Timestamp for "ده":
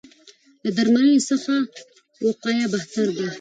3.17-3.27